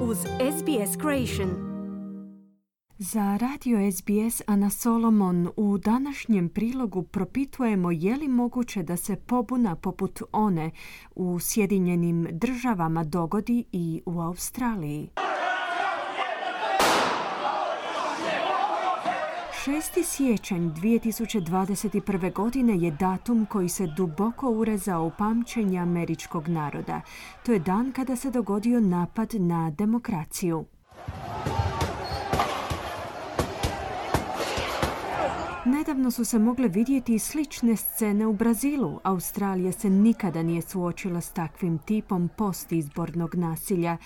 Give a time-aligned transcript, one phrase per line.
[0.00, 1.50] uz SBS Creation.
[2.98, 9.76] Za radio SBS Ana Solomon u današnjem prilogu propitujemo je li moguće da se pobuna
[9.76, 10.70] poput one
[11.14, 15.10] u Sjedinjenim državama dogodi i u Australiji.
[19.68, 20.02] 6.
[20.04, 22.32] siječanj 2021.
[22.32, 27.00] godine je datum koji se duboko urezao u pamćenje američkog naroda.
[27.46, 30.64] To je dan kada se dogodio napad na demokraciju.
[35.64, 39.00] Nedavno su se mogle vidjeti i slične scene u Brazilu.
[39.02, 43.96] Australija se nikada nije suočila s takvim tipom postizbornog nasilja.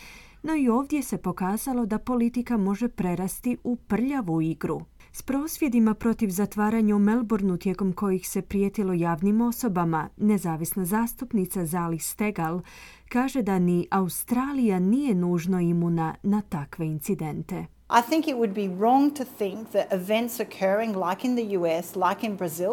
[0.43, 4.81] No i ovdje se pokazalo da politika može prerasti u prljavu igru.
[5.15, 11.99] S prosvjedima protiv zatvaranja u Melbourneu tijekom kojih se prijetilo javnim osobama, nezavisna zastupnica Zali
[11.99, 12.61] Stegal
[13.09, 17.67] kaže da ni Australija nije nužno imuna na takve incidente.
[17.91, 21.97] I think it would be wrong to think that events occurring like in the US,
[21.97, 22.73] like in Brazil,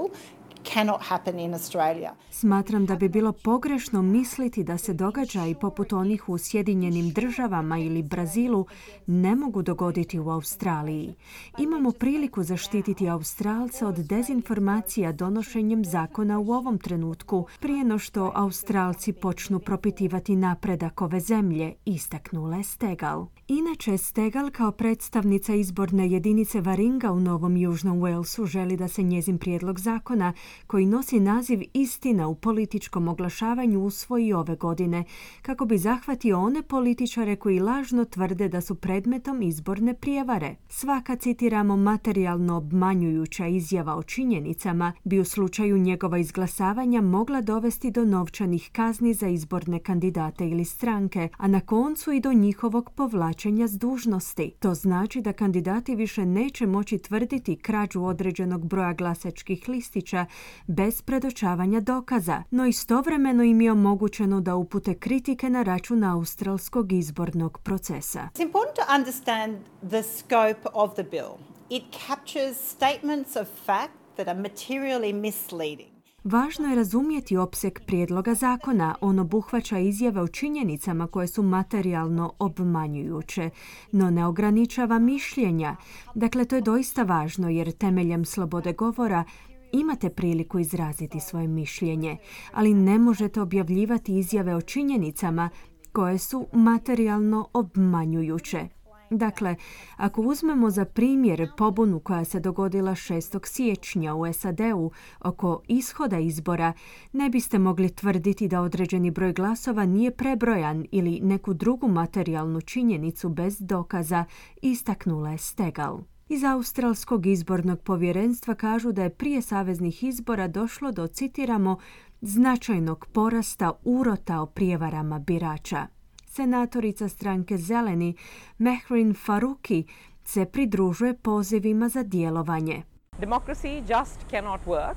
[0.63, 2.13] cannot happen in Australia.
[2.31, 8.03] Smatram da bi bilo pogrešno misliti da se događaji poput onih u Sjedinjenim državama ili
[8.03, 8.65] Brazilu
[9.07, 11.15] ne mogu dogoditi u Australiji.
[11.57, 19.13] Imamo priliku zaštititi Australce od dezinformacija donošenjem zakona u ovom trenutku prije no što Australci
[19.13, 23.27] počnu propitivati napredak ove zemlje, istaknule Stegal.
[23.47, 29.37] Inače, Stegal kao predstavnica izborne jedinice Varinga u Novom Južnom Walesu želi da se njezin
[29.37, 30.33] prijedlog zakona
[30.67, 35.03] koji nosi naziv Istina u političkom oglašavanju usvoji ove godine,
[35.41, 40.55] kako bi zahvatio one političare koji lažno tvrde da su predmetom izborne prijevare.
[40.69, 48.05] Svaka, citiramo, materijalno obmanjujuća izjava o činjenicama bi u slučaju njegova izglasavanja mogla dovesti do
[48.05, 53.77] novčanih kazni za izborne kandidate ili stranke, a na koncu i do njihovog povlačenja s
[53.77, 54.51] dužnosti.
[54.59, 60.25] To znači da kandidati više neće moći tvrditi krađu određenog broja glasačkih listića
[60.67, 67.59] bez predočavanja dokaza, no istovremeno im je omogućeno da upute kritike na račun australskog izbornog
[67.63, 68.29] procesa.
[68.33, 69.57] It's important to understand
[69.89, 71.33] the scope of the bill.
[71.69, 75.99] It captures statements of fact that are materially misleading.
[76.23, 78.95] Važno je razumjeti opseg prijedloga zakona.
[79.01, 83.49] On obuhvaća izjave o činjenicama koje su materijalno obmanjujuće,
[83.91, 85.75] no ne ograničava mišljenja.
[86.15, 89.23] Dakle, to je doista važno jer temeljem slobode govora
[89.71, 92.17] Imate priliku izraziti svoje mišljenje,
[92.53, 95.49] ali ne možete objavljivati izjave o činjenicama
[95.91, 98.67] koje su materijalno obmanjujuće.
[99.09, 99.55] Dakle,
[99.97, 103.47] ako uzmemo za primjer pobunu koja se dogodila 6.
[103.47, 106.73] siječnja u SAD-u oko ishoda izbora,
[107.13, 113.29] ne biste mogli tvrditi da određeni broj glasova nije prebrojan ili neku drugu materijalnu činjenicu
[113.29, 114.25] bez dokaza,
[114.61, 115.99] istaknula je Stegal.
[116.31, 121.77] Iz Australskog izbornog povjerenstva kažu da je prije saveznih izbora došlo do, citiramo,
[122.21, 125.87] značajnog porasta urota o prijevarama birača.
[126.25, 128.15] Senatorica stranke Zeleni
[128.57, 129.83] Mehrin Faruki
[130.23, 132.83] se pridružuje pozivima za djelovanje.
[133.21, 134.95] Democracy just cannot work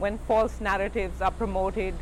[0.00, 1.94] when false narratives are promoted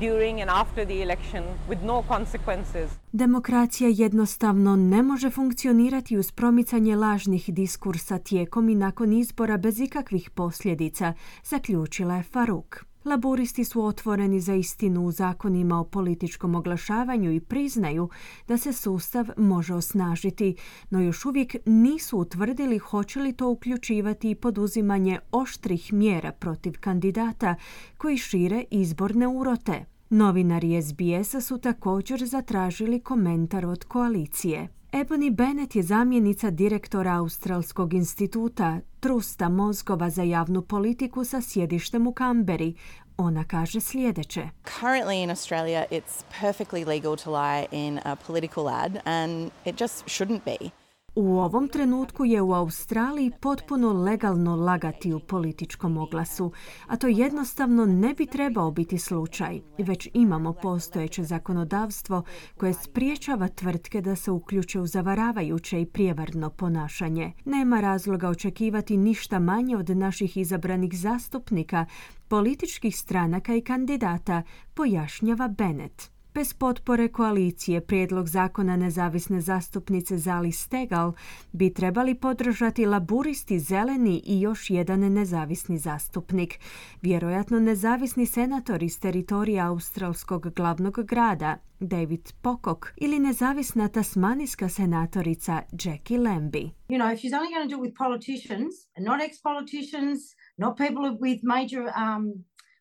[0.00, 2.90] during and after the election with no consequences.
[3.12, 10.30] Demokracija jednostavno ne može funkcionirati uz promicanje lažnih diskursa tijekom i nakon izbora bez ikakvih
[10.30, 11.14] posljedica,
[11.44, 12.87] zaključila je Faruk.
[13.08, 18.08] Laboristi su otvoreni za istinu u zakonima o političkom oglašavanju i priznaju
[18.48, 20.56] da se sustav može osnažiti,
[20.90, 27.54] no još uvijek nisu utvrdili hoće li to uključivati i poduzimanje oštrih mjera protiv kandidata
[27.96, 29.84] koji šire izborne urote.
[30.10, 34.77] Novinari SBS-a su također zatražili komentar od koalicije.
[34.92, 42.12] Ebony Bennett je zamjenica direktora Australskog instituta Trusta mozgova za javnu politiku sa sjedištem u
[42.12, 42.74] Kamberi.
[43.16, 44.48] Ona kaže sljedeće.
[44.80, 50.04] Currently in Australia it's perfectly legal to lie in a political ad and it just
[50.06, 50.70] shouldn't be.
[51.14, 56.52] U ovom trenutku je u Australiji potpuno legalno lagati u političkom oglasu,
[56.86, 59.60] a to jednostavno ne bi trebao biti slučaj.
[59.78, 62.22] Već imamo postojeće zakonodavstvo
[62.56, 67.32] koje spriječava tvrtke da se uključe u zavaravajuće i prijevarno ponašanje.
[67.44, 71.86] Nema razloga očekivati ništa manje od naših izabranih zastupnika,
[72.28, 74.42] političkih stranaka i kandidata,
[74.74, 76.17] pojašnjava Bennett.
[76.38, 81.12] Bez potpore koalicije prijedlog zakona nezavisne zastupnice Zali Stegal
[81.52, 86.60] bi trebali podržati laburisti zeleni i još jedan nezavisni zastupnik.
[87.02, 96.18] Vjerojatno nezavisni senator iz teritorija australskog glavnog grada David Pocock ili nezavisna tasmanijska senatorica Jackie
[96.18, 96.70] Lambie.
[96.88, 100.18] You know, if she's only going to do it with politicians, not ex-politicians,
[100.56, 102.24] not people with major um,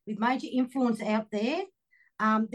[0.08, 1.77] with major influence out there,
[2.20, 2.48] um.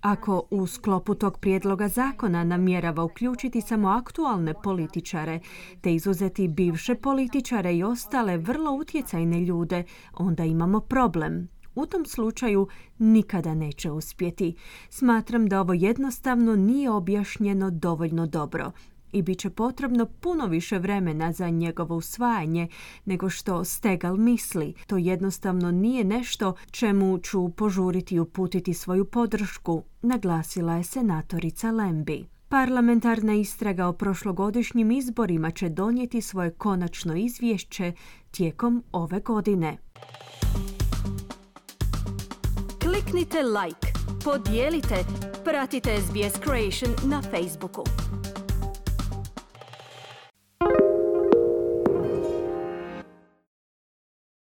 [0.00, 5.40] Ako u sklopu tog prijedloga zakona namjerava uključiti samo aktualne političare,
[5.80, 11.48] te izuzeti bivše političare i ostale vrlo utjecajne ljude, onda imamo problem.
[11.74, 12.68] U tom slučaju
[12.98, 14.54] nikada neće uspjeti.
[14.90, 18.72] Smatram da ovo jednostavno nije objašnjeno dovoljno dobro
[19.12, 22.68] i bit će potrebno puno više vremena za njegovo usvajanje
[23.04, 24.74] nego što Stegal misli.
[24.86, 32.26] To jednostavno nije nešto čemu ću požuriti i uputiti svoju podršku, naglasila je senatorica Lembi.
[32.48, 37.92] Parlamentarna istraga o prošlogodišnjim izborima će donijeti svoje konačno izvješće
[38.30, 39.78] tijekom ove godine.
[42.82, 43.88] Kliknite like,
[44.24, 45.04] podijelite,
[45.44, 47.84] pratite SBS Creation na Facebooku.